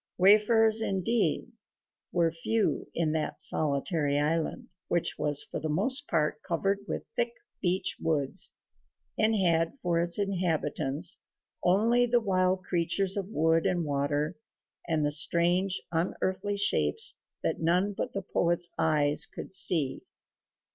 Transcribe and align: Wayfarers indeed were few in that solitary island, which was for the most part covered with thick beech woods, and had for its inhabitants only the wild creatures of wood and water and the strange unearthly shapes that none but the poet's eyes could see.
Wayfarers 0.17 0.81
indeed 0.81 1.51
were 2.11 2.31
few 2.31 2.89
in 2.95 3.11
that 3.11 3.39
solitary 3.39 4.17
island, 4.17 4.69
which 4.87 5.15
was 5.19 5.43
for 5.43 5.59
the 5.59 5.69
most 5.69 6.07
part 6.07 6.41
covered 6.41 6.79
with 6.87 7.05
thick 7.15 7.33
beech 7.61 7.97
woods, 8.01 8.55
and 9.15 9.35
had 9.35 9.77
for 9.83 9.99
its 10.01 10.17
inhabitants 10.17 11.19
only 11.63 12.07
the 12.07 12.19
wild 12.19 12.63
creatures 12.63 13.15
of 13.15 13.27
wood 13.27 13.67
and 13.67 13.85
water 13.85 14.35
and 14.87 15.05
the 15.05 15.11
strange 15.11 15.79
unearthly 15.91 16.57
shapes 16.57 17.19
that 17.43 17.61
none 17.61 17.93
but 17.95 18.11
the 18.13 18.23
poet's 18.23 18.71
eyes 18.79 19.27
could 19.27 19.53
see. 19.53 20.03